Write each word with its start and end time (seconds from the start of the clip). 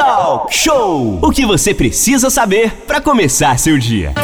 Talk 0.00 0.56
Show! 0.56 1.18
O 1.20 1.30
que 1.30 1.44
você 1.44 1.74
precisa 1.74 2.30
saber 2.30 2.72
para 2.86 3.02
começar 3.02 3.58
seu 3.58 3.76
dia. 3.76 4.14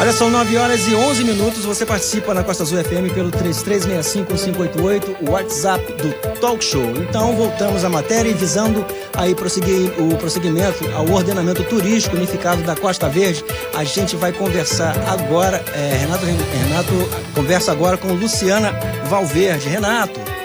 Olha, 0.00 0.12
são 0.12 0.28
9 0.28 0.56
horas 0.56 0.88
e 0.88 0.94
11 0.96 1.22
minutos. 1.22 1.64
Você 1.64 1.86
participa 1.86 2.34
na 2.34 2.42
Costa 2.42 2.64
Azul 2.64 2.82
FM 2.82 3.14
pelo 3.14 3.30
3365-588, 3.30 5.16
o 5.20 5.30
WhatsApp 5.30 5.92
do 5.92 6.12
Talk 6.40 6.64
Show. 6.64 6.82
Então, 6.96 7.36
voltamos 7.36 7.84
à 7.84 7.88
matéria 7.88 8.28
e 8.28 8.34
visando 8.34 8.84
aí 9.16 9.32
prosseguir, 9.32 9.92
o 10.00 10.16
prosseguimento 10.16 10.84
ao 10.92 11.08
ordenamento 11.08 11.62
turístico 11.62 12.16
unificado 12.16 12.64
da 12.64 12.74
Costa 12.74 13.08
Verde, 13.08 13.44
a 13.76 13.84
gente 13.84 14.16
vai 14.16 14.32
conversar 14.32 14.96
agora. 15.08 15.64
É, 15.72 15.98
Renato, 16.00 16.26
Renato 16.26 16.92
conversa 17.32 17.70
agora 17.70 17.96
com 17.96 18.08
Luciana 18.08 18.72
Valverde. 19.08 19.68
Renato. 19.68 20.41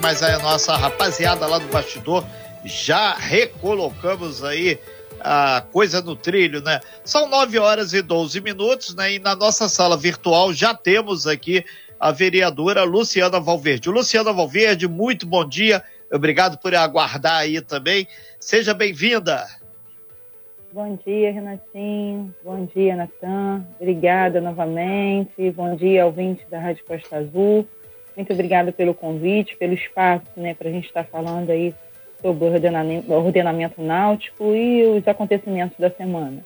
Mas 0.00 0.22
a 0.22 0.38
nossa 0.38 0.76
rapaziada 0.76 1.46
lá 1.46 1.58
do 1.58 1.66
bastidor 1.68 2.24
já 2.64 3.14
recolocamos 3.14 4.42
aí 4.42 4.78
a 5.20 5.62
coisa 5.72 6.00
no 6.00 6.16
trilho, 6.16 6.62
né? 6.62 6.80
São 7.04 7.28
9 7.28 7.58
horas 7.58 7.92
e 7.92 8.00
12 8.00 8.40
minutos, 8.40 8.94
né? 8.94 9.12
E 9.14 9.18
na 9.18 9.36
nossa 9.36 9.68
sala 9.68 9.96
virtual 9.96 10.52
já 10.52 10.74
temos 10.74 11.26
aqui 11.26 11.64
a 11.98 12.10
vereadora 12.10 12.82
Luciana 12.82 13.38
Valverde. 13.38 13.90
Luciana 13.90 14.32
Valverde, 14.32 14.88
muito 14.88 15.26
bom 15.26 15.46
dia. 15.46 15.82
Obrigado 16.10 16.58
por 16.58 16.74
aguardar 16.74 17.36
aí 17.36 17.60
também. 17.60 18.08
Seja 18.38 18.72
bem-vinda. 18.72 19.46
Bom 20.72 20.98
dia, 21.04 21.32
Renatinho. 21.32 22.34
Bom 22.44 22.64
dia, 22.74 22.96
Natan. 22.96 23.66
Obrigada 23.78 24.40
novamente. 24.40 25.50
Bom 25.50 25.76
dia, 25.76 26.06
ouvinte 26.06 26.46
da 26.50 26.60
Rádio 26.60 26.84
Costa 26.86 27.18
Azul. 27.18 27.66
Muito 28.20 28.34
obrigada 28.34 28.70
pelo 28.70 28.92
convite, 28.92 29.56
pelo 29.56 29.72
espaço, 29.72 30.26
né, 30.36 30.52
para 30.52 30.68
a 30.68 30.72
gente 30.72 30.86
estar 30.86 31.04
tá 31.04 31.08
falando 31.10 31.48
aí 31.48 31.74
sobre 32.20 32.44
o 32.44 32.52
ordenamento, 32.52 33.10
ordenamento 33.10 33.80
náutico 33.80 34.54
e 34.54 34.84
os 34.84 35.08
acontecimentos 35.08 35.78
da 35.78 35.90
semana. 35.90 36.44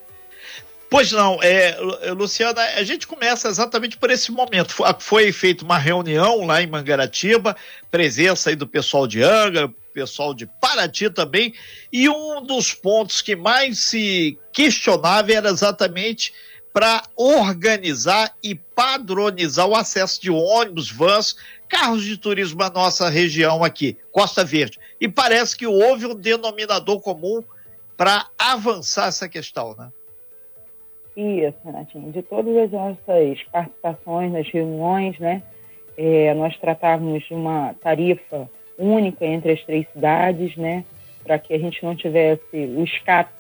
Pois 0.89 1.11
não, 1.11 1.43
é, 1.43 1.77
Luciana, 2.13 2.63
a 2.63 2.85
gente 2.85 3.09
começa 3.09 3.49
exatamente 3.49 3.97
por 3.97 4.09
esse 4.09 4.31
momento. 4.31 4.73
Foi 5.01 5.33
feita 5.33 5.65
uma 5.65 5.77
reunião 5.77 6.47
lá 6.47 6.63
em 6.63 6.69
Mangaratiba, 6.69 7.57
presença 7.91 8.51
aí 8.51 8.55
do 8.55 8.69
pessoal 8.69 9.05
de 9.09 9.21
Angra, 9.21 9.69
pessoal 9.93 10.33
de 10.33 10.47
Paraty 10.47 11.11
também, 11.11 11.55
e 11.93 12.09
um 12.09 12.41
dos 12.41 12.73
pontos 12.73 13.21
que 13.21 13.35
mais 13.35 13.81
se 13.81 14.39
questionava 14.53 15.33
era 15.33 15.49
exatamente 15.49 16.33
para 16.75 17.05
organizar 17.17 18.35
e 18.43 18.53
padronizar 18.57 19.69
o 19.69 19.77
acesso 19.77 20.21
de 20.21 20.29
ônibus, 20.29 20.91
vans, 20.91 21.37
carros 21.69 22.03
de 22.03 22.19
turismo 22.19 22.59
na 22.59 22.69
nossa 22.69 23.09
região 23.09 23.63
aqui, 23.63 23.97
Costa 24.11 24.45
Verde. 24.45 24.81
E 25.01 25.09
parece 25.09 25.57
que 25.57 25.69
houve 25.69 26.05
um 26.05 26.17
denominador 26.17 27.01
comum 27.01 27.45
para 27.97 28.27
avançar 28.37 29.07
essa 29.07 29.29
questão, 29.29 29.77
né? 29.77 29.93
Isso, 31.17 31.57
Renatinho. 31.65 32.11
De 32.11 32.23
todas 32.23 32.57
as 32.57 32.71
nossas 32.73 33.41
participações 33.53 34.33
nas 34.33 34.49
reuniões, 34.49 35.17
né, 35.21 35.45
é, 35.97 36.35
nós 36.35 36.57
tratávamos 36.59 37.23
de 37.23 37.35
uma 37.35 37.73
tarifa 37.75 38.51
única 38.77 39.25
entre 39.25 39.53
as 39.53 39.63
três 39.63 39.87
cidades, 39.93 40.57
né, 40.57 40.85
para 41.23 41.39
que 41.39 41.55
a 41.55 41.59
gente 41.59 41.85
não 41.85 41.95
tivesse 41.95 42.43
o 42.53 42.83
escape, 42.83 43.33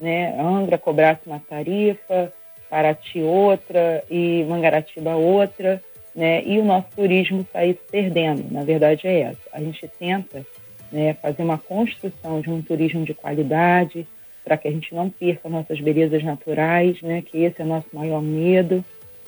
né, 0.00 0.40
Angra 0.40 0.78
cobrasse 0.78 1.22
uma 1.26 1.40
tarifa, 1.40 2.32
Paraty 2.68 3.22
outra 3.22 4.04
e 4.10 4.44
Mangaratiba 4.48 5.16
outra, 5.16 5.82
né? 6.14 6.42
E 6.44 6.58
o 6.58 6.64
nosso 6.64 6.88
turismo 6.94 7.46
sair 7.52 7.74
se 7.74 7.90
perdendo. 7.90 8.52
Na 8.52 8.62
verdade 8.62 9.06
é 9.06 9.20
essa. 9.20 9.40
A 9.52 9.60
gente 9.60 9.86
tenta 9.98 10.44
né, 10.90 11.14
fazer 11.14 11.42
uma 11.42 11.58
construção 11.58 12.40
de 12.40 12.50
um 12.50 12.62
turismo 12.62 13.04
de 13.04 13.14
qualidade 13.14 14.06
para 14.44 14.56
que 14.56 14.66
a 14.66 14.70
gente 14.70 14.94
não 14.94 15.10
perca 15.10 15.48
nossas 15.48 15.80
belezas 15.80 16.22
naturais, 16.22 17.00
né? 17.02 17.22
Que 17.22 17.44
esse 17.44 17.60
é 17.60 17.64
o 17.64 17.68
nosso 17.68 17.88
maior 17.92 18.22
medo, 18.22 18.84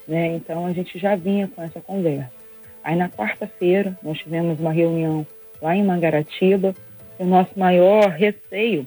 né? 0.09 0.29
Então 0.29 0.67
a 0.67 0.73
gente 0.73 0.99
já 0.99 1.15
vinha 1.15 1.47
com 1.49 1.63
essa 1.63 1.81
conversa. 1.81 2.33
Aí 2.83 2.97
na 2.97 3.09
quarta-feira 3.09 3.97
nós 4.03 4.19
tivemos 4.19 4.59
uma 4.59 4.73
reunião 4.73 5.27
lá 5.61 5.77
em 5.77 5.85
Mangaratiba. 5.85 6.75
O 7.19 7.25
nosso 7.25 7.59
maior 7.59 8.09
receio 8.09 8.87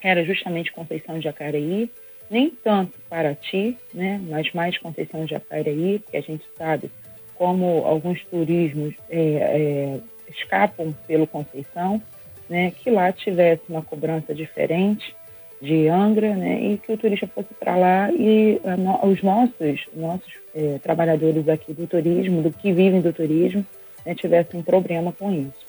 era 0.00 0.24
justamente 0.24 0.72
Conceição 0.72 1.18
de 1.18 1.24
Jacareí, 1.24 1.90
nem 2.30 2.50
tanto 2.50 2.98
Paraty, 3.08 3.76
né, 3.92 4.20
mas 4.28 4.52
mais 4.52 4.76
Conceição 4.78 5.24
de 5.24 5.30
Jacareí, 5.30 5.98
porque 6.00 6.16
a 6.16 6.20
gente 6.20 6.44
sabe 6.56 6.90
como 7.34 7.84
alguns 7.84 8.24
turismos 8.24 8.94
é, 9.08 9.20
é, 9.20 10.00
escapam 10.28 10.94
pelo 11.06 11.26
Conceição, 11.26 12.02
né, 12.48 12.70
que 12.70 12.90
lá 12.90 13.12
tivesse 13.12 13.62
uma 13.68 13.82
cobrança 13.82 14.34
diferente 14.34 15.14
de 15.60 15.88
Angra, 15.88 16.34
né, 16.34 16.60
e 16.60 16.78
que 16.78 16.92
o 16.92 16.96
turista 16.96 17.26
fosse 17.26 17.52
para 17.54 17.76
lá 17.76 18.12
e 18.12 18.60
a, 18.64 18.76
no, 18.76 19.06
os 19.06 19.22
nossos, 19.22 19.86
nossos 19.94 20.32
é, 20.54 20.78
trabalhadores 20.78 21.48
aqui 21.48 21.72
do 21.72 21.86
turismo, 21.86 22.42
do 22.42 22.52
que 22.52 22.72
vivem 22.72 23.00
do 23.00 23.12
turismo, 23.12 23.64
né, 24.04 24.14
tivessem 24.14 24.60
um 24.60 24.62
problema 24.62 25.12
com 25.12 25.32
isso. 25.32 25.66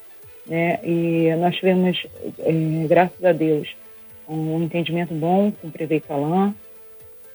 Né, 0.48 0.80
e 0.84 1.34
nós 1.36 1.56
tivemos, 1.56 2.06
é, 2.40 2.52
graças 2.88 3.24
a 3.24 3.32
Deus, 3.32 3.76
um 4.30 4.62
entendimento 4.64 5.14
bom 5.14 5.52
com 5.52 5.68
o 5.68 5.72
prefeito 5.72 6.12
Alain, 6.14 6.54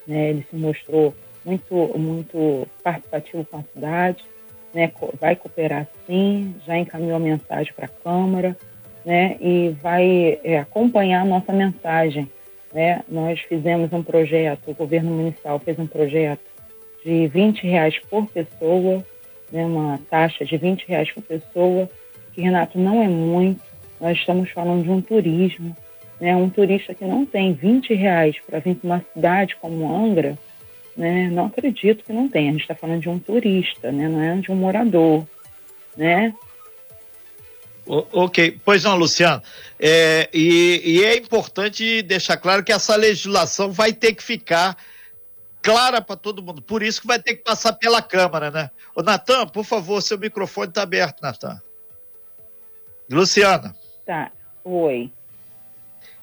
né, 0.07 0.31
ele 0.31 0.47
se 0.49 0.57
mostrou 0.57 1.15
muito, 1.45 1.75
muito 1.99 2.67
participativo 2.83 3.45
com 3.45 3.59
a 3.59 3.65
cidade, 3.75 4.25
né, 4.73 4.91
vai 5.21 5.37
cooperar 5.37 5.87
sim, 6.07 6.55
já 6.67 6.79
encaminhou 6.79 7.17
a 7.17 7.21
mensagem 7.21 7.73
para 7.75 7.87
a 7.87 7.89
Câmara, 7.89 8.57
né, 9.05 9.37
e 9.41 9.71
vai 9.83 10.39
é, 10.43 10.59
acompanhar 10.59 11.23
a 11.23 11.27
nossa 11.27 11.53
mensagem. 11.53 12.31
Né? 12.73 13.03
Nós 13.09 13.41
fizemos 13.41 13.93
um 13.93 14.03
projeto, 14.03 14.71
o 14.71 14.75
governo 14.75 15.11
municipal 15.11 15.59
fez 15.59 15.79
um 15.79 15.87
projeto 15.87 16.43
de 17.05 17.29
20 17.29 17.67
reais 17.67 17.99
por 18.11 18.27
pessoa, 18.27 19.05
né, 19.53 19.65
uma 19.65 20.01
taxa 20.11 20.45
de 20.45 20.57
20 20.57 20.89
reais 20.89 21.11
por 21.13 21.23
pessoa, 21.23 21.89
que, 22.33 22.41
Renato, 22.41 22.79
não 22.79 23.03
é 23.03 23.09
muito, 23.09 23.63
nós 24.01 24.19
estamos 24.19 24.51
falando 24.51 24.83
de 24.83 24.91
um 24.91 25.01
turismo, 25.01 25.77
né, 26.21 26.35
um 26.37 26.49
turista 26.49 26.95
que 26.95 27.05
não 27.05 27.27
tem 27.27 27.53
20 27.53 27.95
reais 27.95 28.37
para 28.47 28.59
vir 28.59 28.77
para 28.77 28.87
uma 28.87 29.05
cidade 29.13 29.57
como 29.61 29.95
Angra, 29.95 30.39
né, 30.97 31.29
não 31.31 31.47
acredito 31.47 32.05
que 32.05 32.13
não 32.13 32.29
tenha. 32.29 32.51
A 32.51 32.53
gente 32.53 32.63
está 32.63 32.75
falando 32.75 33.01
de 33.01 33.09
um 33.09 33.19
turista, 33.19 33.91
né, 33.91 34.09
não 34.09 34.23
é 34.23 34.37
de 34.37 34.51
um 34.51 34.57
morador, 34.57 35.27
né? 35.97 36.35
O, 37.87 38.07
ok, 38.13 38.59
pois 38.65 38.85
não, 38.85 38.97
Luciano. 38.97 39.43
É, 39.79 40.29
e, 40.33 40.81
e, 40.85 41.05
é 41.05 41.17
importante 41.17 42.03
deixar 42.03 42.37
claro 42.39 42.65
que 42.65 42.73
essa 42.73 42.97
legislação 42.97 43.71
vai 43.71 43.93
ter 43.93 44.15
que 44.15 44.23
ficar 44.23 44.77
clara 45.61 46.01
para 46.01 46.17
todo 46.17 46.43
mundo. 46.43 46.63
Por 46.63 46.83
isso 46.83 47.01
que 47.01 47.07
vai 47.07 47.19
ter 47.19 47.35
que 47.35 47.43
passar 47.43 47.75
pela 47.75 48.01
Câmara, 48.01 48.51
né? 48.51 48.71
O 48.95 49.03
Natan, 49.03 49.47
por 49.47 49.65
favor, 49.65 50.01
seu 50.01 50.19
microfone 50.19 50.69
está 50.69 50.83
aberto, 50.83 51.21
Natan. 51.21 51.61
Luciana. 53.11 53.75
Tá. 54.07 54.31
Oi. 54.65 55.13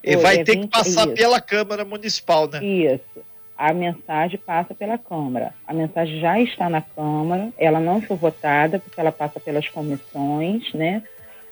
E 0.03 0.15
vai 0.15 0.37
é 0.39 0.43
ter 0.43 0.53
20, 0.53 0.61
que 0.63 0.67
passar 0.67 1.05
isso. 1.05 1.13
pela 1.13 1.39
Câmara 1.39 1.85
Municipal, 1.85 2.49
né? 2.49 2.63
Isso. 2.63 3.23
A 3.57 3.73
mensagem 3.73 4.39
passa 4.39 4.73
pela 4.73 4.97
Câmara. 4.97 5.53
A 5.67 5.73
mensagem 5.73 6.19
já 6.19 6.39
está 6.39 6.67
na 6.67 6.81
Câmara, 6.81 7.49
ela 7.57 7.79
não 7.79 8.01
foi 8.01 8.17
votada, 8.17 8.79
porque 8.79 8.99
ela 8.99 9.11
passa 9.11 9.39
pelas 9.39 9.67
comissões, 9.69 10.73
né? 10.73 11.03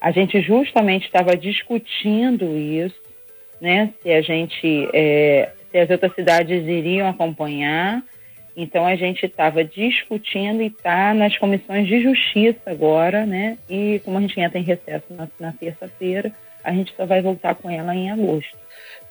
A 0.02 0.12
gente 0.12 0.42
justamente 0.42 1.06
estava 1.06 1.36
discutindo 1.36 2.58
isso, 2.58 3.00
né? 3.62 3.94
Se 4.02 4.12
a 4.12 4.22
gente, 4.22 4.90
é, 4.94 5.52
se 5.70 5.78
as 5.78 5.90
outras 5.90 6.16
cidades 6.16 6.66
iriam 6.68 7.08
acompanhar. 7.08 8.02
Então 8.56 8.86
a 8.86 8.96
gente 8.96 9.26
estava 9.26 9.64
discutindo 9.64 10.62
e 10.62 10.68
está 10.68 11.14
nas 11.14 11.38
comissões 11.38 11.88
de 11.88 12.02
justiça 12.02 12.60
agora, 12.72 13.26
né? 13.26 13.58
E 13.70 14.02
como 14.04 14.18
a 14.18 14.22
gente 14.22 14.40
entra 14.40 14.58
em 14.58 14.64
recesso 14.64 15.06
na, 15.12 15.28
na 15.40 15.54
terça-feira, 15.54 16.32
a 16.64 16.72
gente 16.72 16.94
só 16.96 17.06
vai 17.06 17.22
voltar 17.22 17.56
com 17.56 17.70
ela 17.70 17.96
em 17.96 18.12
agosto. 18.12 18.58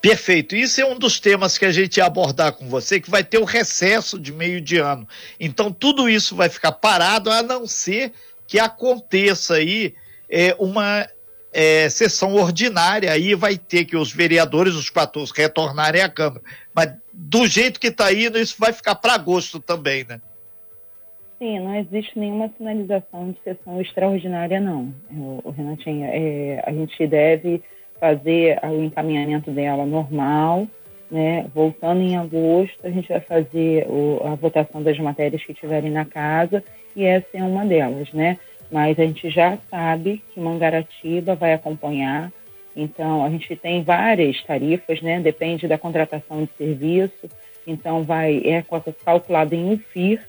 Perfeito. 0.01 0.55
Isso 0.55 0.81
é 0.81 0.87
um 0.87 0.99
dos 0.99 1.19
temas 1.19 1.59
que 1.59 1.65
a 1.65 1.73
gente 1.73 1.97
ia 1.97 2.07
abordar 2.07 2.53
com 2.53 2.69
você, 2.69 3.01
que 3.01 3.11
vai 3.11 3.25
ter 3.25 3.39
o 3.39 3.45
recesso 3.45 4.19
de 4.19 4.33
meio 4.33 4.61
de 4.61 4.79
ano. 4.79 5.09
Então, 5.41 5.73
tudo 5.73 6.09
isso 6.09 6.37
vai 6.37 6.49
ficar 6.49 6.73
parado, 6.73 7.31
a 7.31 7.43
não 7.43 7.67
ser 7.67 8.13
que 8.47 8.59
aconteça 8.59 9.55
aí 9.55 9.95
é, 10.31 10.55
uma 10.59 11.09
é, 11.53 11.89
sessão 11.91 12.35
ordinária. 12.35 13.13
Aí 13.13 13.35
vai 13.35 13.59
ter 13.59 13.85
que 13.85 13.97
os 13.97 14.13
vereadores, 14.13 14.75
os 14.75 14.89
quatro, 14.89 15.25
retornarem 15.35 16.03
à 16.03 16.09
Câmara. 16.09 16.43
Mas 16.73 16.93
do 17.13 17.47
jeito 17.47 17.81
que 17.81 17.89
está 17.89 18.13
indo, 18.13 18.39
isso 18.39 18.55
vai 18.59 18.73
ficar 18.73 18.95
para 18.95 19.15
agosto 19.15 19.59
também, 19.59 20.05
né? 20.09 20.21
Sim, 21.39 21.61
não 21.61 21.75
existe 21.77 22.19
nenhuma 22.19 22.51
sinalização 22.57 23.31
de 23.31 23.41
sessão 23.43 23.81
extraordinária, 23.81 24.59
não, 24.59 24.93
o 25.45 25.51
Renatinho. 25.51 26.05
É, 26.05 26.61
a 26.67 26.73
gente 26.73 27.07
deve 27.07 27.63
fazer 28.01 28.59
o 28.65 28.83
encaminhamento 28.83 29.51
dela 29.53 29.87
normal, 29.87 30.67
né? 31.09 31.47
Voltando 31.55 32.01
em 32.01 32.17
agosto, 32.17 32.85
a 32.85 32.91
gente 32.91 33.09
vai 33.09 33.21
fazer 33.21 33.87
o, 33.89 34.21
a 34.25 34.35
votação 34.35 34.83
das 34.83 34.99
matérias 34.99 35.45
que 35.45 35.55
tiverem 35.55 35.93
na 35.93 36.05
casa 36.05 36.63
e 36.95 37.05
essa 37.05 37.29
é 37.35 37.43
uma 37.43 37.65
delas, 37.65 38.13
né? 38.13 38.37
Mas 38.71 38.99
a 38.99 39.05
gente 39.05 39.31
já 39.31 39.57
sabe 39.71 40.23
que 40.35 40.41
Mangaratiba 40.41 41.37
vai 41.37 41.55
acompanhar, 41.55 42.33
então 42.77 43.25
a 43.25 43.31
gente 43.31 43.55
tem 43.55 43.83
várias 43.83 44.43
tarifas, 44.43 45.01
né? 45.01 45.21
Depende 45.21 45.69
da 45.69 45.79
contratação 45.79 46.45
de 46.45 46.51
serviço, 46.59 47.29
então 47.65 48.03
vai 48.03 48.43
é 48.45 48.65
calculado 49.05 49.55
em 49.55 49.65
um 49.65 49.79
FIR, 49.79 50.21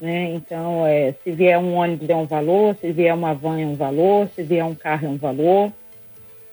né? 0.00 0.34
Então 0.34 0.86
é, 0.86 1.14
se 1.22 1.30
vier 1.32 1.58
um 1.58 1.74
ônibus 1.74 2.08
é 2.08 2.16
um 2.16 2.26
valor, 2.26 2.76
se 2.76 2.92
vier 2.92 3.14
uma 3.14 3.34
van 3.34 3.60
é 3.60 3.66
um 3.66 3.74
valor, 3.74 4.28
se 4.34 4.42
vier 4.42 4.64
um 4.64 4.74
carro 4.74 5.06
é 5.06 5.10
um 5.10 5.16
valor, 5.16 5.72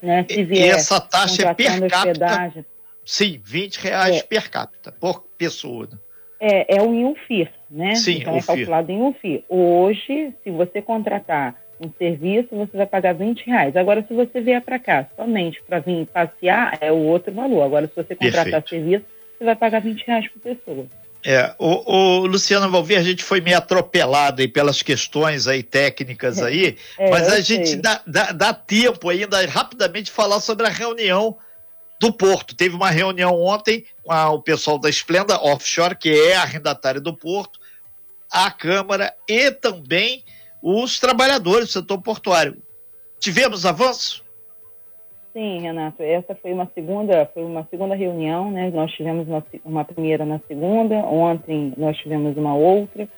né? 0.01 0.25
Se 0.29 0.43
vier 0.43 0.67
e 0.67 0.69
essa 0.69 0.99
taxa 0.99 1.49
é 1.49 1.53
per 1.53 1.87
capita? 1.89 2.65
Sim, 3.05 3.41
20 3.43 3.75
reais 3.77 4.17
é. 4.17 4.23
per 4.23 4.49
capita, 4.49 4.91
por 4.91 5.23
pessoa. 5.37 5.89
É, 6.39 6.77
é 6.77 6.81
o 6.81 6.93
IUFIR, 6.93 7.49
né? 7.69 7.95
Sim, 7.95 8.19
então 8.19 8.35
é 8.35 8.41
calculado 8.41 8.91
em 8.91 9.01
UFIR. 9.01 9.43
Hoje, 9.47 10.33
se 10.43 10.51
você 10.51 10.81
contratar 10.81 11.55
um 11.79 11.91
serviço, 11.97 12.55
você 12.55 12.77
vai 12.77 12.85
pagar 12.85 13.13
20 13.13 13.45
reais. 13.45 13.75
Agora, 13.75 14.03
se 14.07 14.13
você 14.13 14.41
vier 14.41 14.61
para 14.61 14.79
cá 14.79 15.07
somente 15.15 15.61
para 15.63 15.79
vir 15.79 16.05
passear, 16.07 16.77
é 16.79 16.91
o 16.91 16.97
outro 16.97 17.33
valor. 17.33 17.63
Agora, 17.63 17.87
se 17.87 17.95
você 17.95 18.15
contratar 18.15 18.45
Perfeito. 18.45 18.69
serviço, 18.69 19.05
você 19.37 19.43
vai 19.43 19.55
pagar 19.55 19.81
20 19.81 20.01
reais 20.05 20.27
por 20.29 20.41
pessoa. 20.41 20.85
É, 21.25 21.55
o, 21.57 22.21
o 22.21 22.25
Luciano 22.25 22.69
Valvir, 22.69 22.99
a 22.99 23.03
gente 23.03 23.23
foi 23.23 23.39
meio 23.39 23.57
atropelado 23.57 24.41
aí 24.41 24.47
pelas 24.47 24.81
questões 24.81 25.47
aí 25.47 25.63
técnicas 25.63 26.39
é. 26.39 26.45
aí, 26.45 26.77
é, 26.97 27.09
mas 27.09 27.29
a 27.29 27.39
gente 27.39 27.77
dá, 27.77 28.01
dá, 28.05 28.31
dá, 28.33 28.53
tempo 28.53 29.09
ainda 29.09 29.45
rapidamente 29.45 30.11
falar 30.11 30.41
sobre 30.41 30.67
a 30.67 30.69
reunião 30.69 31.37
do 31.97 32.11
Porto. 32.11 32.53
Teve 32.53 32.75
uma 32.75 32.89
reunião 32.89 33.41
ontem 33.41 33.85
com 34.03 34.11
a, 34.11 34.29
o 34.31 34.41
pessoal 34.41 34.77
da 34.77 34.89
Esplenda 34.89 35.39
Offshore, 35.39 35.95
que 35.95 36.09
é 36.09 36.35
arrendatária 36.35 36.99
do 36.99 37.15
Porto, 37.15 37.57
a 38.29 38.51
Câmara 38.51 39.13
e 39.27 39.49
também 39.49 40.25
os 40.61 40.99
trabalhadores 40.99 41.67
do 41.67 41.71
setor 41.71 42.01
portuário. 42.01 42.61
Tivemos 43.19 43.65
avanço? 43.65 44.22
Sim, 45.33 45.61
Renato, 45.61 46.03
essa 46.03 46.35
foi 46.35 46.53
uma 46.53 46.69
segunda, 46.75 47.25
foi 47.33 47.43
uma 47.43 47.65
segunda 47.71 47.95
reunião, 47.95 48.51
né? 48.51 48.69
Nós 48.71 48.91
tivemos 48.91 49.27
uma, 49.27 49.43
uma 49.65 49.83
primeira 49.83 50.23
na 50.23 50.39
segunda, 50.47 50.97
ontem 50.97 51.73
nós 51.75 51.97
tivemos 51.97 52.37
uma 52.37 52.53
outra, 52.53 53.09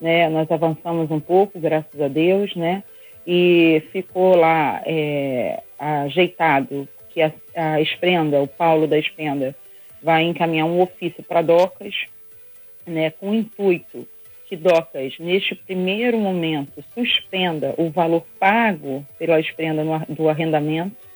né? 0.00 0.28
Nós 0.28 0.48
avançamos 0.52 1.10
um 1.10 1.18
pouco, 1.18 1.58
graças 1.58 2.00
a 2.00 2.06
Deus, 2.06 2.54
né? 2.54 2.84
E 3.26 3.82
ficou 3.90 4.36
lá 4.36 4.82
é, 4.86 5.64
ajeitado 5.76 6.88
que 7.10 7.20
a, 7.20 7.32
a 7.56 7.80
Esprenda, 7.80 8.40
o 8.40 8.46
Paulo 8.46 8.86
da 8.86 8.96
Esprenda, 8.96 9.52
vai 10.00 10.22
encaminhar 10.22 10.66
um 10.66 10.80
ofício 10.80 11.24
para 11.24 11.42
Docas, 11.42 12.06
né? 12.86 13.10
Com 13.10 13.30
o 13.30 13.34
intuito 13.34 14.06
que 14.46 14.54
Docas, 14.54 15.18
neste 15.18 15.56
primeiro 15.56 16.18
momento, 16.18 16.84
suspenda 16.94 17.74
o 17.76 17.90
valor 17.90 18.24
pago 18.38 19.04
pela 19.18 19.40
Esprenda 19.40 19.82
no, 19.82 19.98
do 20.08 20.28
arrendamento 20.28 21.13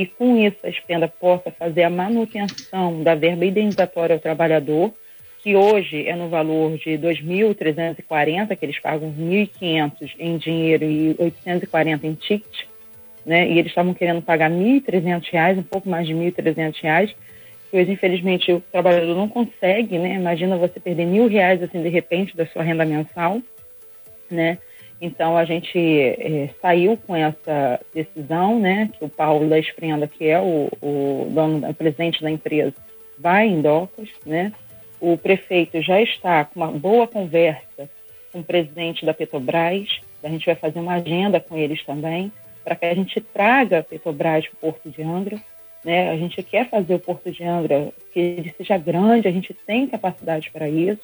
e 0.00 0.06
com 0.06 0.34
isso 0.34 0.56
a 0.64 0.70
Espenda 0.70 1.06
possa 1.06 1.50
fazer 1.50 1.82
a 1.82 1.90
manutenção 1.90 3.02
da 3.02 3.14
verba 3.14 3.44
indenizatória 3.44 4.14
ao 4.14 4.20
trabalhador, 4.20 4.94
que 5.42 5.54
hoje 5.54 6.08
é 6.08 6.16
no 6.16 6.30
valor 6.30 6.78
de 6.78 6.92
2.340, 6.92 8.56
que 8.56 8.64
eles 8.64 8.78
pagam 8.78 9.12
1.500 9.12 10.10
em 10.18 10.38
dinheiro 10.38 10.84
e 10.84 11.14
840 11.18 12.06
em 12.06 12.14
ticket, 12.14 12.64
né? 13.26 13.46
E 13.46 13.58
eles 13.58 13.70
estavam 13.70 13.92
querendo 13.92 14.22
pagar 14.22 14.50
1.300 14.50 15.30
reais, 15.30 15.58
um 15.58 15.62
pouco 15.62 15.86
mais 15.86 16.06
de 16.06 16.14
1.300 16.14 16.80
reais, 16.80 17.14
pois 17.70 17.86
infelizmente 17.86 18.50
o 18.50 18.60
trabalhador 18.72 19.14
não 19.14 19.28
consegue, 19.28 19.98
né? 19.98 20.14
Imagina 20.14 20.56
você 20.56 20.80
perder 20.80 21.04
mil 21.04 21.28
reais 21.28 21.62
assim 21.62 21.82
de 21.82 21.90
repente 21.90 22.34
da 22.34 22.46
sua 22.46 22.62
renda 22.62 22.86
mensal, 22.86 23.42
né? 24.30 24.56
Então 25.00 25.36
a 25.36 25.44
gente 25.44 25.78
é, 25.78 26.50
saiu 26.60 26.96
com 27.06 27.16
essa 27.16 27.80
decisão, 27.94 28.58
né, 28.60 28.90
que 28.98 29.04
o 29.04 29.08
Paulo 29.08 29.48
da 29.48 29.58
Esprenda, 29.58 30.06
que 30.06 30.26
é 30.26 30.38
o, 30.38 30.68
o 30.82 31.30
dono, 31.30 31.68
o 31.68 31.74
presidente 31.74 32.22
da 32.22 32.30
empresa, 32.30 32.74
vai 33.18 33.46
em 33.46 33.62
docas, 33.62 34.08
né? 34.26 34.52
O 35.00 35.16
prefeito 35.16 35.80
já 35.80 36.00
está 36.00 36.44
com 36.44 36.60
uma 36.60 36.70
boa 36.70 37.06
conversa 37.06 37.88
com 38.32 38.40
o 38.40 38.44
presidente 38.44 39.04
da 39.04 39.14
Petrobras. 39.14 40.00
A 40.22 40.28
gente 40.28 40.44
vai 40.44 40.54
fazer 40.54 40.78
uma 40.78 40.94
agenda 40.94 41.40
com 41.40 41.56
eles 41.56 41.82
também 41.84 42.30
para 42.62 42.76
que 42.76 42.84
a 42.84 42.94
gente 42.94 43.20
traga 43.20 43.78
a 43.78 43.82
Petrobras 43.82 44.46
para 44.46 44.56
o 44.56 44.72
Porto 44.72 44.90
de 44.90 45.02
Angra. 45.02 45.40
Né? 45.84 46.10
A 46.10 46.16
gente 46.16 46.42
quer 46.42 46.68
fazer 46.68 46.94
o 46.94 46.98
Porto 46.98 47.30
de 47.30 47.42
Angra 47.42 47.92
que 48.12 48.20
ele 48.20 48.54
seja 48.56 48.76
grande, 48.76 49.28
a 49.28 49.32
gente 49.32 49.54
tem 49.54 49.86
capacidade 49.86 50.50
para 50.50 50.68
isso, 50.68 51.00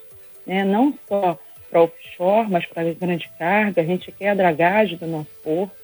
né? 0.47 0.65
não 0.65 0.95
só 1.09 1.39
para 1.77 1.83
offshore, 1.83 2.51
mas 2.51 2.65
para 2.65 2.95
grande 2.95 3.29
carga. 3.39 3.83
A 3.83 3.85
gente 3.85 4.11
quer 4.11 4.31
a 4.31 4.35
dragagem 4.35 4.97
do 4.97 5.07
nosso 5.07 5.31
porto, 5.43 5.77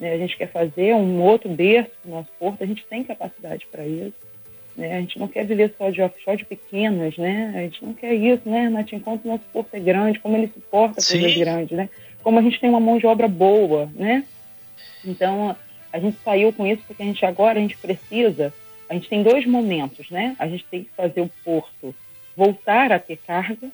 né? 0.00 0.12
a 0.12 0.18
gente 0.18 0.36
quer 0.36 0.48
fazer 0.48 0.94
um 0.94 1.22
outro 1.22 1.48
berço 1.48 1.92
do 2.04 2.10
nosso 2.10 2.30
porto, 2.38 2.62
a 2.62 2.66
gente 2.66 2.84
tem 2.86 3.04
capacidade 3.04 3.66
para 3.70 3.86
isso. 3.86 4.14
Né? 4.76 4.96
A 4.96 5.00
gente 5.00 5.18
não 5.18 5.28
quer 5.28 5.46
viver 5.46 5.72
só 5.78 5.88
de 5.90 6.02
offshore 6.02 6.38
de 6.38 6.44
pequenas, 6.44 7.16
né? 7.16 7.52
A 7.54 7.60
gente 7.60 7.82
não 7.82 7.94
quer 7.94 8.12
isso, 8.12 8.46
né? 8.46 8.68
Mas 8.68 8.92
enquanto 8.92 9.24
o 9.24 9.28
nosso 9.28 9.44
porto 9.50 9.72
é 9.72 9.80
grande, 9.80 10.18
como 10.18 10.36
ele 10.36 10.48
suporta 10.48 11.00
Sim. 11.00 11.20
coisas 11.20 11.38
grandes, 11.38 11.76
né? 11.76 11.88
Como 12.22 12.38
a 12.38 12.42
gente 12.42 12.60
tem 12.60 12.68
uma 12.68 12.80
mão 12.80 12.98
de 12.98 13.06
obra 13.06 13.26
boa, 13.26 13.88
né? 13.94 14.22
Então, 15.02 15.56
a 15.90 15.98
gente 15.98 16.18
saiu 16.22 16.52
com 16.52 16.66
isso 16.66 16.82
porque 16.86 17.02
a 17.02 17.06
gente 17.06 17.24
agora, 17.24 17.58
a 17.58 17.62
gente 17.62 17.78
precisa, 17.78 18.52
a 18.86 18.92
gente 18.92 19.08
tem 19.08 19.22
dois 19.22 19.46
momentos, 19.46 20.10
né? 20.10 20.36
A 20.38 20.46
gente 20.46 20.66
tem 20.70 20.84
que 20.84 20.90
fazer 20.94 21.22
o 21.22 21.30
porto 21.42 21.94
voltar 22.36 22.92
a 22.92 22.98
ter 22.98 23.16
carga, 23.16 23.70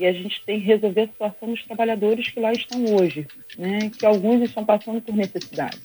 e 0.00 0.06
a 0.06 0.12
gente 0.14 0.42
tem 0.46 0.58
que 0.58 0.66
resolver 0.66 1.02
a 1.02 1.08
situação 1.08 1.50
dos 1.50 1.62
trabalhadores 1.62 2.30
que 2.30 2.40
lá 2.40 2.50
estão 2.52 2.82
hoje, 2.96 3.26
né? 3.58 3.90
que 3.90 4.06
alguns 4.06 4.40
estão 4.40 4.64
passando 4.64 4.98
por 5.02 5.14
necessidade. 5.14 5.78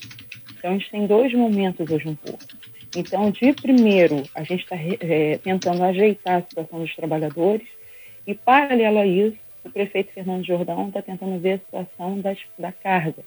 Então, 0.57 0.71
a 0.71 0.73
gente 0.77 0.89
tem 0.89 1.05
dois 1.05 1.33
momentos 1.33 1.91
hoje 1.91 2.07
um 2.07 2.15
pouco. 2.15 2.39
Então, 2.95 3.29
de 3.29 3.51
primeiro, 3.51 4.23
a 4.33 4.41
gente 4.43 4.63
está 4.63 4.77
é, 4.77 5.37
tentando 5.39 5.83
ajeitar 5.83 6.37
a 6.37 6.41
situação 6.43 6.79
dos 6.79 6.95
trabalhadores 6.95 7.67
e, 8.25 8.33
paralelo 8.33 8.99
a 8.99 9.05
isso, 9.05 9.37
o 9.65 9.69
prefeito 9.69 10.13
Fernando 10.13 10.45
Jordão 10.45 10.87
está 10.87 11.01
tentando 11.01 11.37
ver 11.37 11.55
a 11.55 11.57
situação 11.57 12.21
das, 12.21 12.37
da 12.57 12.71
carga. 12.71 13.21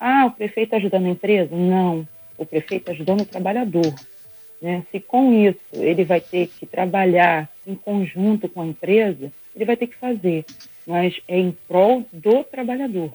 Ah, 0.00 0.26
o 0.26 0.32
prefeito 0.32 0.74
ajudando 0.74 1.06
a 1.06 1.10
empresa? 1.10 1.54
Não, 1.54 2.06
o 2.36 2.44
prefeito 2.44 2.90
ajudando 2.90 3.20
o 3.20 3.26
trabalhador. 3.26 3.94
Né? 4.60 4.84
Se 4.90 4.98
com 4.98 5.32
isso 5.32 5.60
ele 5.72 6.02
vai 6.02 6.20
ter 6.20 6.48
que 6.48 6.66
trabalhar 6.66 7.48
em 7.64 7.76
conjunto 7.76 8.48
com 8.48 8.62
a 8.62 8.66
empresa, 8.66 9.30
ele 9.54 9.64
vai 9.64 9.76
ter 9.76 9.86
que 9.86 9.96
fazer, 9.96 10.44
mas 10.86 11.20
é 11.28 11.38
em 11.38 11.56
prol 11.68 12.06
do 12.12 12.44
trabalhador, 12.44 13.12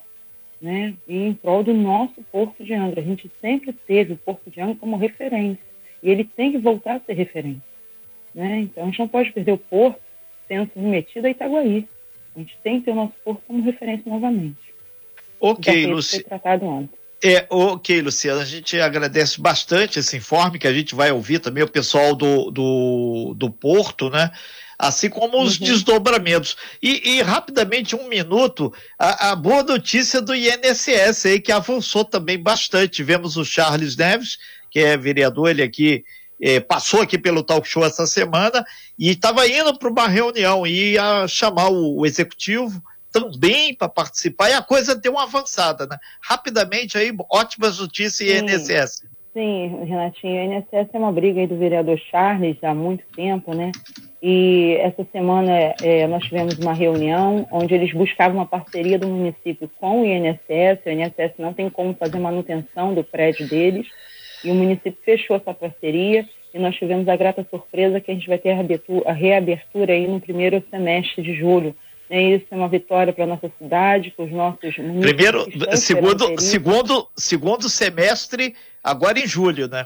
né? 0.61 0.93
E 1.07 1.17
em 1.17 1.33
prol 1.33 1.63
do 1.63 1.73
nosso 1.73 2.21
Porto 2.31 2.63
de 2.63 2.73
Angra. 2.73 3.01
A 3.01 3.03
gente 3.03 3.31
sempre 3.41 3.73
teve 3.73 4.13
o 4.13 4.17
Porto 4.17 4.49
de 4.49 4.61
Angra 4.61 4.75
como 4.75 4.97
referência 4.97 5.63
e 6.01 6.09
ele 6.09 6.23
tem 6.23 6.51
que 6.51 6.57
voltar 6.57 6.95
a 6.95 6.99
ser 6.99 7.13
referência, 7.13 7.63
né? 8.33 8.59
Então 8.59 8.83
a 8.83 8.85
gente 8.87 8.99
não 8.99 9.07
pode 9.07 9.31
perder 9.31 9.53
o 9.53 9.57
Porto 9.57 9.99
sendo 10.47 10.71
submetido 10.73 11.27
a 11.27 11.29
Itaguaí. 11.29 11.87
A 12.35 12.39
gente 12.39 12.57
tem 12.63 12.79
que 12.79 12.85
ter 12.85 12.91
o 12.91 12.95
nosso 12.95 13.13
Porto 13.23 13.41
como 13.47 13.63
referência 13.63 14.09
novamente. 14.09 14.57
Ok, 15.39 15.85
Luci... 15.87 16.23
tratado 16.23 16.65
ontem. 16.65 16.97
É, 17.23 17.47
ok, 17.49 17.99
Luciana, 18.01 18.41
a 18.41 18.45
gente 18.45 18.79
agradece 18.79 19.41
bastante 19.41 19.97
esse 19.97 20.15
informe 20.15 20.59
que 20.59 20.67
a 20.67 20.73
gente 20.73 20.93
vai 20.93 21.11
ouvir 21.11 21.39
também 21.39 21.63
o 21.63 21.69
pessoal 21.69 22.15
do, 22.15 22.51
do, 22.51 23.33
do 23.35 23.49
Porto, 23.49 24.09
né? 24.09 24.31
Assim 24.77 25.09
como 25.09 25.41
os 25.41 25.59
uhum. 25.59 25.65
desdobramentos. 25.65 26.55
E, 26.81 27.17
e, 27.17 27.21
rapidamente, 27.21 27.95
um 27.95 28.07
minuto, 28.07 28.71
a, 28.97 29.31
a, 29.31 29.35
boa 29.35 29.63
notícia 29.63 30.21
do 30.21 30.35
INSS 30.35 31.25
aí, 31.25 31.39
que 31.39 31.51
avançou 31.51 32.05
também 32.05 32.41
bastante. 32.41 32.97
Tivemos 32.97 33.37
o 33.37 33.45
Charles 33.45 33.95
Neves, 33.95 34.37
que 34.69 34.79
é 34.79 34.95
vereador, 34.95 35.49
ele 35.49 35.63
aqui 35.63 36.03
é, 36.39 36.59
passou 36.59 37.01
aqui 37.01 37.17
pelo 37.17 37.43
talk 37.43 37.67
show 37.67 37.83
essa 37.83 38.05
semana 38.05 38.63
e 38.97 39.09
estava 39.09 39.47
indo 39.47 39.77
para 39.77 39.89
uma 39.89 40.07
reunião 40.07 40.67
e 40.67 40.93
ia 40.93 41.27
chamar 41.27 41.69
o, 41.69 42.01
o 42.01 42.05
executivo 42.05 42.81
também 43.11 43.73
para 43.73 43.89
participar 43.89 44.49
e 44.49 44.53
a 44.53 44.61
coisa 44.61 44.95
deu 44.95 45.13
uma 45.13 45.23
avançada, 45.23 45.87
né? 45.87 45.97
Rapidamente 46.21 46.97
aí, 46.97 47.11
ótimas 47.31 47.79
notícias 47.79 48.29
INSS. 48.29 49.03
Sim, 49.37 49.85
Renatinho, 49.85 50.49
o 50.49 50.53
INSS 50.55 50.89
é 50.91 50.97
uma 50.97 51.11
briga 51.11 51.39
aí 51.39 51.45
do 51.45 51.55
vereador 51.55 51.99
Charles 52.09 52.57
há 52.63 52.73
muito 52.73 53.03
tempo, 53.15 53.53
né? 53.53 53.71
E 54.19 54.75
essa 54.79 55.05
semana 55.11 55.75
é, 55.79 56.07
nós 56.07 56.23
tivemos 56.23 56.57
uma 56.57 56.73
reunião 56.73 57.47
onde 57.51 57.75
eles 57.75 57.93
buscavam 57.93 58.37
uma 58.37 58.47
parceria 58.47 58.97
do 58.97 59.07
município 59.07 59.69
com 59.79 60.01
o 60.01 60.05
INSS. 60.05 60.83
O 60.83 60.89
INSS 60.89 61.33
não 61.37 61.53
tem 61.53 61.69
como 61.69 61.93
fazer 61.93 62.17
manutenção 62.17 62.95
do 62.95 63.03
prédio 63.03 63.47
deles 63.47 63.85
e 64.43 64.49
o 64.49 64.55
município 64.55 64.97
fechou 65.05 65.35
essa 65.35 65.53
parceria 65.53 66.25
e 66.51 66.57
nós 66.57 66.75
tivemos 66.75 67.07
a 67.07 67.15
grata 67.15 67.45
surpresa 67.47 68.01
que 68.01 68.09
a 68.09 68.15
gente 68.15 68.27
vai 68.27 68.39
ter 68.39 68.57
a 69.05 69.13
reabertura, 69.13 69.93
aí 69.93 70.07
no 70.07 70.19
primeiro 70.19 70.63
semestre 70.71 71.21
de 71.21 71.35
julho. 71.35 71.75
É 72.09 72.21
isso 72.21 72.45
é 72.49 72.55
uma 72.55 72.69
vitória 72.69 73.11
para 73.11 73.25
a 73.25 73.27
nossa 73.27 73.51
cidade, 73.59 74.11
para 74.15 74.25
os 74.25 74.31
nossos 74.31 74.73
Primeiro, 74.73 75.45
segundo, 75.75 76.39
segundo, 76.39 77.07
segundo 77.15 77.69
semestre, 77.69 78.55
agora 78.87 79.19
em 79.19 79.27
julho, 79.27 79.67
né? 79.67 79.85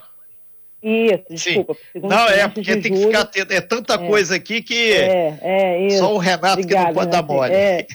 Isso, 0.84 1.24
desculpa. 1.30 1.78
Não, 1.94 2.28
é 2.28 2.48
porque 2.48 2.76
tem 2.78 2.92
julho. 2.92 2.96
que 2.96 3.06
ficar 3.06 3.22
atento. 3.22 3.54
É 3.54 3.62
tanta 3.62 3.94
é. 3.94 3.98
coisa 4.08 4.36
aqui 4.36 4.64
que 4.64 4.94
é, 4.94 5.38
é, 5.42 5.88
isso. 5.88 6.00
só 6.00 6.14
o 6.14 6.18
Renato 6.18 6.68
que 6.68 6.74
não 6.74 6.92
pode 6.92 7.12
dar 7.12 7.22
mole. 7.22 7.54
É. 7.54 7.86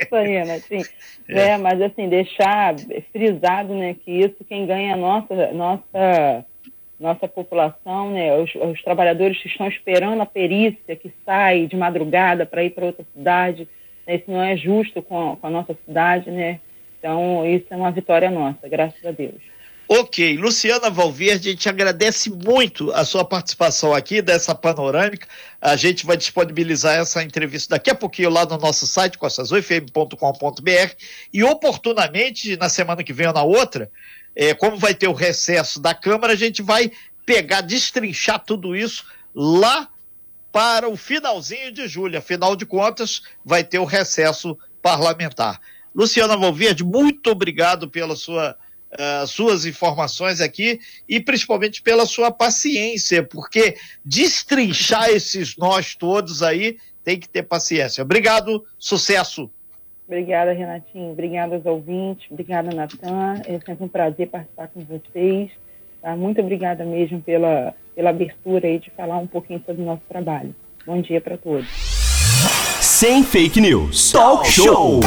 isso 0.00 0.14
aí, 0.14 0.28
Renatinho. 0.28 0.86
É. 1.28 1.50
é. 1.50 1.58
mas 1.58 1.80
assim, 1.82 2.08
deixar 2.08 2.74
frisado, 3.12 3.74
né, 3.74 3.94
que 4.02 4.10
isso 4.10 4.36
quem 4.48 4.66
ganha 4.66 4.94
a 4.94 4.96
nossa, 4.96 5.52
nossa, 5.52 6.46
nossa 6.98 7.28
população, 7.28 8.10
né, 8.10 8.34
os, 8.38 8.50
os 8.54 8.82
trabalhadores 8.82 9.40
que 9.42 9.48
estão 9.48 9.68
esperando 9.68 10.22
a 10.22 10.26
perícia, 10.26 10.96
que 10.96 11.12
sai 11.24 11.66
de 11.66 11.76
madrugada 11.76 12.46
para 12.46 12.64
ir 12.64 12.70
para 12.70 12.86
outra 12.86 13.04
cidade, 13.14 13.68
né, 14.06 14.16
isso 14.16 14.30
não 14.30 14.42
é 14.42 14.56
justo 14.56 15.02
com, 15.02 15.36
com 15.36 15.46
a 15.46 15.50
nossa 15.50 15.76
cidade, 15.84 16.30
né, 16.30 16.60
então 16.98 17.46
isso 17.46 17.66
é 17.70 17.76
uma 17.76 17.90
vitória 17.90 18.30
nossa, 18.30 18.66
graças 18.68 19.04
a 19.04 19.10
Deus. 19.10 19.52
Ok, 19.94 20.38
Luciana 20.38 20.88
Valverde, 20.88 21.50
a 21.50 21.52
gente 21.52 21.68
agradece 21.68 22.30
muito 22.30 22.90
a 22.92 23.04
sua 23.04 23.26
participação 23.26 23.92
aqui 23.92 24.22
dessa 24.22 24.54
panorâmica. 24.54 25.28
A 25.60 25.76
gente 25.76 26.06
vai 26.06 26.16
disponibilizar 26.16 26.98
essa 26.98 27.22
entrevista 27.22 27.74
daqui 27.74 27.90
a 27.90 27.94
pouquinho 27.94 28.30
lá 28.30 28.46
no 28.46 28.56
nosso 28.56 28.86
site, 28.86 29.18
costazoifm.com.br 29.18 30.94
e 31.30 31.44
oportunamente, 31.44 32.56
na 32.56 32.70
semana 32.70 33.04
que 33.04 33.12
vem 33.12 33.26
ou 33.26 33.34
na 33.34 33.42
outra, 33.42 33.90
é, 34.34 34.54
como 34.54 34.78
vai 34.78 34.94
ter 34.94 35.08
o 35.08 35.12
recesso 35.12 35.78
da 35.78 35.94
Câmara, 35.94 36.32
a 36.32 36.36
gente 36.36 36.62
vai 36.62 36.90
pegar, 37.26 37.60
destrinchar 37.60 38.42
tudo 38.42 38.74
isso 38.74 39.04
lá 39.34 39.90
para 40.50 40.88
o 40.88 40.96
finalzinho 40.96 41.70
de 41.70 41.86
julho. 41.86 42.16
Afinal 42.16 42.56
de 42.56 42.64
contas, 42.64 43.20
vai 43.44 43.62
ter 43.62 43.78
o 43.78 43.84
recesso 43.84 44.56
parlamentar. 44.80 45.60
Luciana 45.94 46.34
Valverde, 46.34 46.82
muito 46.82 47.30
obrigado 47.30 47.90
pela 47.90 48.16
sua 48.16 48.56
uh, 48.92 49.26
suas 49.26 49.64
informações 49.66 50.40
aqui 50.40 50.80
e 51.08 51.20
principalmente 51.20 51.82
pela 51.82 52.06
sua 52.06 52.30
paciência, 52.30 53.22
porque 53.22 53.76
destrinchar 54.04 55.08
esses 55.08 55.56
nós 55.56 55.94
todos 55.94 56.42
aí 56.42 56.78
tem 57.04 57.18
que 57.18 57.28
ter 57.28 57.42
paciência. 57.42 58.02
Obrigado, 58.02 58.64
sucesso. 58.78 59.50
Obrigada, 60.06 60.52
Renatinho. 60.52 61.12
Obrigada 61.12 61.54
aos 61.56 61.64
ouvintes. 61.64 62.30
Obrigada, 62.30 62.74
Natan. 62.74 63.40
É 63.46 63.58
sempre 63.64 63.84
um 63.84 63.88
prazer 63.88 64.28
participar 64.28 64.68
com 64.68 64.84
vocês. 64.84 65.50
Tá? 66.02 66.14
Muito 66.16 66.40
obrigada 66.40 66.84
mesmo 66.84 67.22
pela, 67.22 67.74
pela 67.94 68.10
abertura 68.10 68.66
aí 68.66 68.78
de 68.78 68.90
falar 68.90 69.18
um 69.18 69.26
pouquinho 69.26 69.62
sobre 69.64 69.82
o 69.82 69.84
nosso 69.86 70.02
trabalho. 70.08 70.54
Bom 70.84 71.00
dia 71.00 71.20
para 71.20 71.38
todos. 71.38 71.68
Sem 72.80 73.22
fake 73.22 73.60
news. 73.60 74.10
Talk 74.10 74.46
show. 74.50 75.00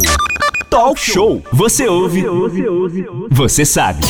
Talk 0.75 0.99
Show. 0.99 1.41
Você 1.53 1.87
ouve, 1.87 2.23
você, 2.23 2.67
ouve, 2.67 3.05
você 3.31 3.63
sabe. 3.63 4.01